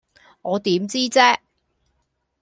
[0.41, 1.37] 我點知啫